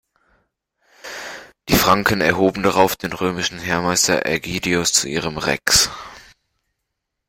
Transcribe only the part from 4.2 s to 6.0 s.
Aegidius zu ihrem "rex".